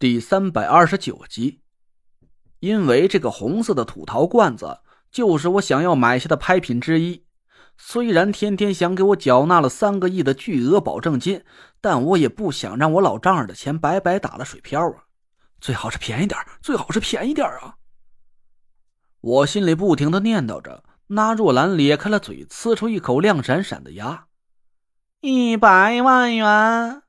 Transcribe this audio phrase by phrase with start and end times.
[0.00, 1.60] 第三百二十九集，
[2.60, 4.78] 因为这个红色的土陶罐子
[5.10, 7.24] 就是我想要买下的拍品之一。
[7.76, 11.42] 虽然天天想给我缴纳了三个亿的巨额保证金，
[11.80, 15.02] 但我也不想让我老丈人的钱白白打了水漂啊！
[15.60, 17.74] 最好是便宜点，最好是便宜点啊！
[19.20, 20.84] 我心里不停的念叨着。
[21.08, 24.26] 那若兰咧开了嘴，呲出一口亮闪闪的牙，
[25.22, 27.02] 一百万元。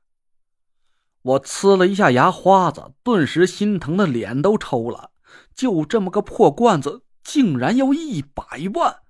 [1.22, 5.10] 我呲了一下牙花子，顿时心疼的脸都抽了。
[5.54, 8.42] 就这么个破罐子，竟然要一百
[8.74, 9.00] 万！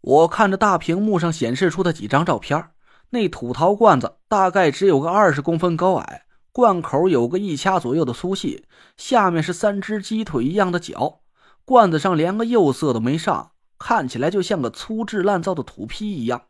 [0.00, 2.70] 我看着大屏幕上显示出的几张照片，
[3.10, 8.64] 那土陶罐子大概只有个二十公分高矮，罐口有个一掐左右的粗细，
[8.96, 11.20] 下面是三只鸡腿一样的脚，
[11.64, 16.46] 罐子上连个釉色都没上，看起来就像个粗制滥造的土坯一样。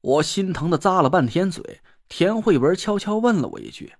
[0.00, 1.80] 我心疼的咂了半天嘴。
[2.14, 3.94] 田慧文悄悄问了我一句：“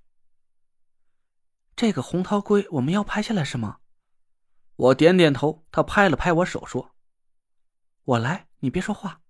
[1.74, 3.78] 这个红桃龟我们要拍下来是吗？”
[4.76, 5.64] 我点点头。
[5.72, 6.90] 他拍了拍我手，说
[8.04, 9.20] ：“我来，你别说话。”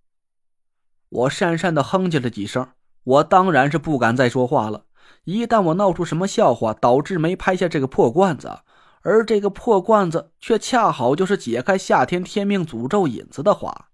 [1.11, 2.73] 我讪讪的哼唧了几声。
[3.05, 4.87] 我当然是不敢再说话了。
[5.23, 8.63] 一旦我闹出什么笑话，导致没拍下这个破罐子，
[9.03, 13.91] 而这个破罐子却恰好就是解开夏天天命诅咒引子的话，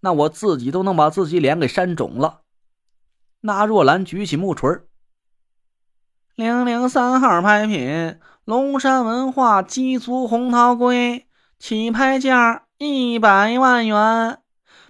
[0.00, 2.40] 那我自己都能把自己脸给扇肿了。
[3.42, 4.70] 那若兰举起木锤
[6.34, 11.26] 零零三号拍品，龙山文化鸡足红桃龟，
[11.58, 14.38] 起拍价一百万元，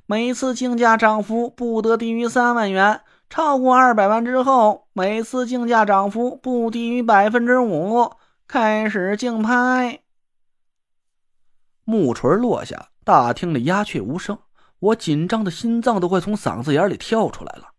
[0.07, 8.13] 每次竞价涨幅不得低于三万元，超过二百万之后，每次竞价涨幅不低于百分之五。
[8.47, 10.01] 开始竞拍。
[11.85, 14.39] 木锤落下，大厅里鸦雀无声，
[14.79, 17.72] 我紧张的心脏都快从嗓子眼里跳出来了。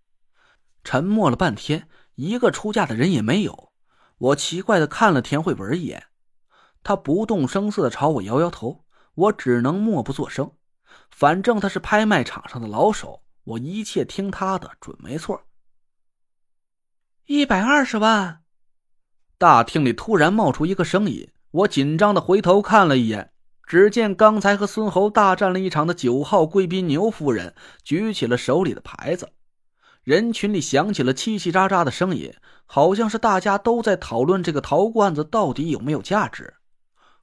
[0.83, 3.71] 沉默了半天，一个出价的人也没有。
[4.17, 6.07] 我奇怪的看了田慧文一眼，
[6.83, 8.83] 他不动声色的朝我摇摇头。
[9.15, 10.51] 我只能默不作声。
[11.11, 15.43] 反正他是拍卖场上的老手，我一切听他的，准没错。
[17.25, 18.41] 一百二十万。
[19.37, 23.31] 大厅里突然冒出一个声音，我紧张的回头看了一眼，
[23.67, 29.29] 只见刚才和孙侯大战了一场的九号贵宾牛夫人举起了手里的牌子。
[30.03, 32.33] 人群里响起了叽叽喳喳的声音，
[32.65, 36.55] 好像是大家都在讨论这个陶罐子到底有没有价值。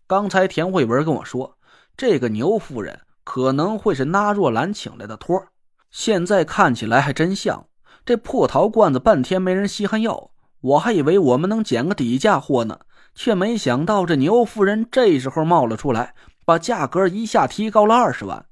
[0.06, 1.58] 刚才田慧文跟我说，
[1.94, 5.46] 这个牛夫人可能会是那若兰请来的托
[5.90, 7.66] 现在看起来还真像。
[8.06, 10.30] 这破陶罐子半天没人稀罕要，
[10.62, 12.80] 我还以为我们能捡个底价货呢，
[13.14, 16.14] 却没想到这牛夫人这时候冒了出来，
[16.46, 18.46] 把价格一下提高了二十万。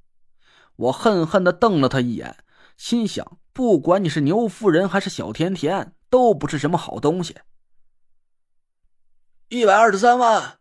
[0.76, 2.36] 我恨恨地瞪了他一眼，
[2.76, 3.38] 心想。
[3.58, 7.34] 不管你是牛夫人还是小甜甜，都不是什么好东西。
[9.48, 10.60] 一百二十三万。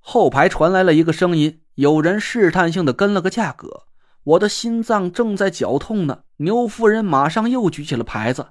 [0.00, 3.84] 后排传来了一个声音，有人试探性的跟了个价格。
[4.24, 6.24] 我的心脏正在绞痛呢。
[6.38, 8.48] 牛夫人马上又举起了牌子，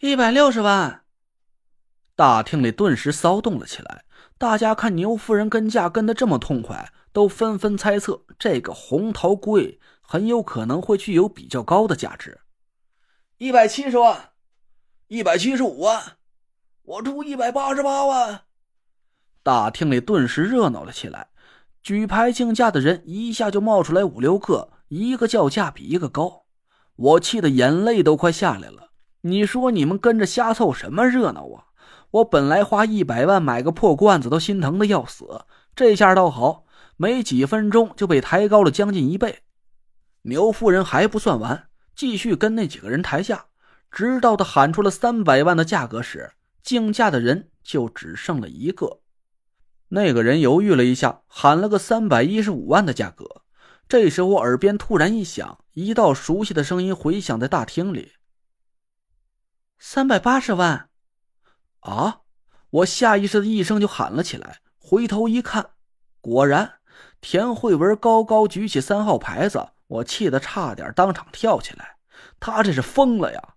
[0.00, 1.04] 一百六十万。
[2.16, 4.04] 大厅里顿时骚动了起来。
[4.36, 9.78] 大家看牛夫人跟价跟的这么痛快，都纷纷猜测这个红桃贵。
[10.06, 12.40] 很有可能会具有比较高的价值，
[13.38, 14.30] 一百七十万，
[15.08, 16.18] 一百七十五万，
[16.82, 18.42] 我出一百八十八万。
[19.42, 21.28] 大厅里顿时热闹了起来，
[21.82, 26.44] 举牌竞价的人一下就冒出来五六个，一个叫价比一个高，
[26.96, 28.90] 我气得眼泪都快下来了。
[29.22, 31.64] 你说你们跟着瞎凑什么热闹啊？
[32.10, 36.64] 我本来花一百万买个破罐子都心疼的要死，这下倒好，
[36.96, 39.43] 没几分钟就被抬高了将近一倍。
[40.26, 43.46] 牛夫人还不算完，继续跟那几个人抬价，
[43.90, 49.00] 直到他喊出了三百万的价格时，竞价的人就只剩了一个。
[49.88, 53.42] 那个人犹豫了一下，喊了个三百一十五万的价格。
[53.86, 58.12] 这时，我耳边突然一响，一道熟悉的声音回响在大厅里
[59.78, 60.88] ：“三百八十万！”
[61.80, 62.22] 啊！
[62.70, 65.72] 我下意识的一声就喊了起来，回头一看，
[66.22, 66.76] 果然，
[67.20, 69.73] 田慧文高高举起三号牌子。
[69.86, 71.96] 我气得差点当场跳起来，
[72.40, 73.54] 他这是疯了呀！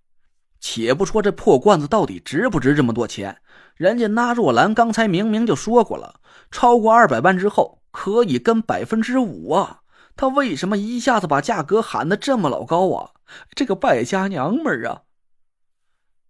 [0.59, 3.37] 且不说这破罐子到底值不值这么多钱，
[3.75, 6.19] 人家那若兰刚才明明就说过了，
[6.51, 9.81] 超过二百万之后可以跟百分之五啊！
[10.15, 13.11] 他为什么一下子把价格喊得这么老高啊？
[13.55, 15.03] 这个败家娘们啊！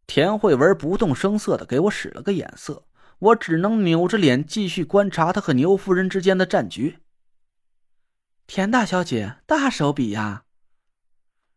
[0.06, 2.84] 田慧文不动声色的给我使了个眼色，
[3.20, 7.00] 我只能扭着脸继续观察他和牛夫人之间的战局。
[8.48, 10.46] 田大小姐，大手笔呀！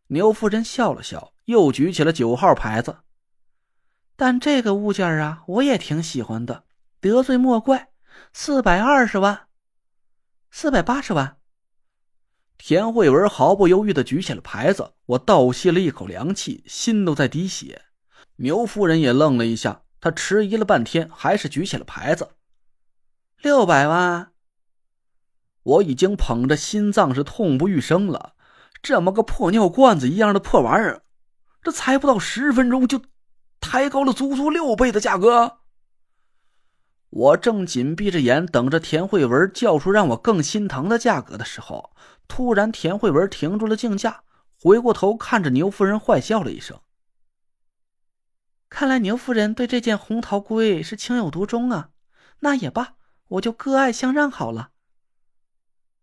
[0.09, 2.99] 牛夫人笑了笑，又举起了九号牌子。
[4.17, 6.65] 但这个物件啊，我也挺喜欢的，
[7.01, 7.93] 得罪莫怪。
[8.33, 9.47] 四百二十万，
[10.51, 11.37] 四百八十万。
[12.59, 17.83] 田慧文毫不犹豫的举起了牌子，我倒吸了一口凉气，心都在滴血。
[18.37, 22.33] 牛夫人也愣了一下，她迟疑了半天，还是举起了牌子。
[23.41, 24.30] 六百万。
[25.63, 28.35] 我已经捧着心脏是痛不欲生了，
[28.83, 31.03] 这么个破尿罐子一样的破玩意儿，
[31.63, 33.03] 这才不到十分钟就
[33.61, 35.59] 抬高了足足六倍的价格。
[37.11, 41.91] 我正紧闭着眼等着田慧文叫出让我更心疼的价格的时候。
[42.29, 44.23] 突然，田慧文停住了竞价，
[44.63, 46.79] 回过头看着牛夫人，坏笑了一声。
[48.69, 51.89] 看来牛夫人对这件红桃龟是情有独钟啊。
[52.39, 52.95] 那也罢，
[53.27, 54.70] 我就割爱相让好了。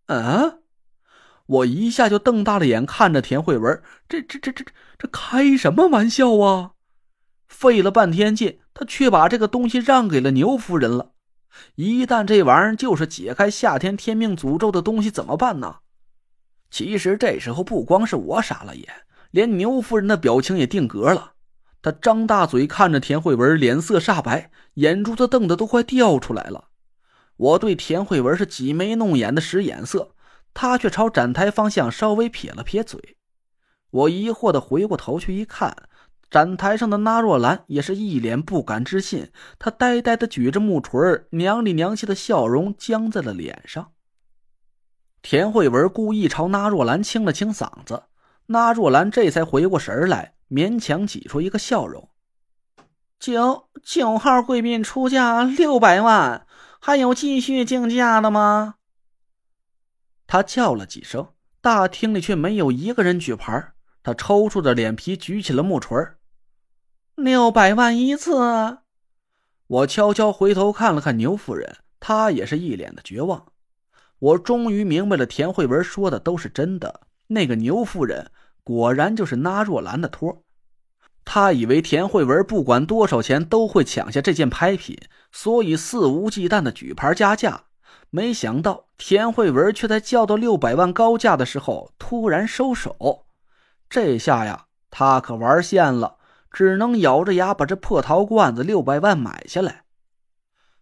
[0.07, 0.59] 嗯，
[1.45, 4.65] 我一下就瞪大了眼看着田慧文，这这这这
[4.97, 6.71] 这开什么玩笑啊！
[7.47, 11.11] 费了半天劲，他却把这个东西让给了牛夫人了。
[11.75, 15.77] 一旦这玩意儿就是解开夏天天命诅咒的东西，怎么办呢？
[16.69, 18.87] 其实这时候不光是我傻了眼，
[19.31, 21.33] 连牛夫人的表情也定格了。
[21.81, 26.66] 他张大嘴看着田慧文，脸色煞白，眼珠子瞪得都快掉出来了。
[27.37, 30.15] 我对田慧文是挤眉弄眼的使眼色，
[30.53, 33.17] 她却朝展台方向稍微撇了撇嘴。
[33.89, 35.87] 我疑惑的回过头去一看，
[36.29, 40.99] 展台上的那若兰也是一脸不敢置信，她呆呆的举着木锤，
[41.29, 43.91] 娘里娘气的笑容僵在了脸上。
[45.21, 48.03] 田慧文故意朝那若兰清了清嗓子，
[48.47, 52.09] 那若兰这才回过神来，勉强挤出一个笑容。
[53.19, 56.46] 九九号贵宾出价六百万，
[56.87, 58.75] 还有继续竞价的吗？
[60.25, 63.73] 他叫了几声，大厅里却没有一个人举牌。
[64.01, 65.97] 他抽搐着脸皮举起了木锤。
[67.15, 68.77] 六百万一次。
[69.67, 73.47] 我悄悄回头看了看牛夫人，她也是一脸的绝望。
[74.19, 77.01] 我终于明白了，田慧文说的都是真的。
[77.27, 78.31] 那个牛夫人
[78.63, 80.45] 果然就是那若兰的托。
[81.25, 84.97] 他以为田慧文不管多少钱都会抢下这件拍品，
[85.31, 87.65] 所以肆无忌惮的举牌加价。
[88.09, 93.25] 没想到田慧文却在叫到六百万高价的时候突然收手。
[93.89, 96.17] 这下呀，他可玩现了，
[96.51, 99.83] 只能咬着牙把这破陶罐子六百万买下来。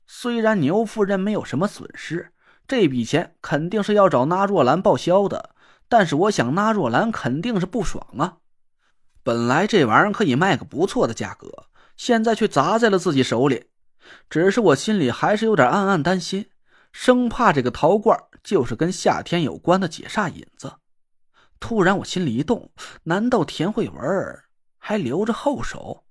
[0.05, 2.31] 虽然牛夫人没有什么损失。
[2.67, 5.51] 这笔钱肯定是要找纳若兰报销的，
[5.87, 8.37] 但是我想纳若兰肯定是不爽啊！
[9.21, 13.65] 本来这玩意儿可以卖个不错的价格，现在却砸在了自己手里。
[14.29, 16.49] 只是我心里还是有点暗暗担心，
[16.91, 20.73] 生怕这个陶罐就是跟夏天有关的解煞引子。
[21.59, 22.71] 突然我心里一动，
[23.03, 24.39] 难道田慧文
[24.77, 26.03] 还留着后手？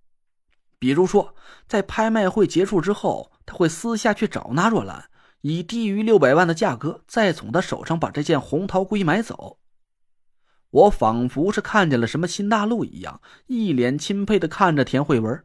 [0.78, 1.34] 比如说，
[1.66, 5.10] 在拍卖会结束之后，他会私下去找纳若兰。
[5.40, 9.58] 以低于六百万的价格，再从他手上把这件红陶龟买走。
[10.70, 15.44] 我仿佛是看见了什么新大陆一样，一脸钦佩的看着田慧文。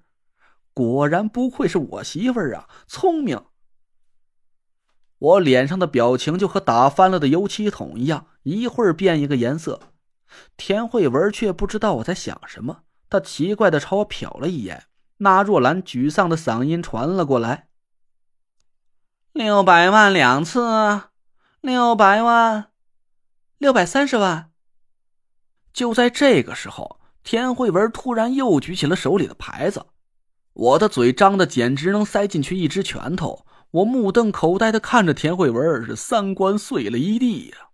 [0.79, 3.43] 果然不愧是我媳妇儿啊，聪明。
[5.17, 9.81] 我脸上的表情就和打翻了的油漆桶一样，一会儿变一个颜色。
[10.55, 14.85] 田慧文却不知道我在想什么，他奇怪的朝我瞟了一眼。
[15.17, 17.67] 那若兰沮丧的嗓音传了过来。
[19.33, 21.01] 六百万两次，
[21.59, 22.71] 六百万，
[23.57, 24.49] 六百三十万。
[25.73, 29.85] 就在这个时候，田慧文突然又举起了手里的牌子，
[30.59, 33.45] 我的嘴张得简直能塞进去一只拳头。
[33.71, 37.68] 我目瞪口呆地看着田慧文，是三观碎了一地呀。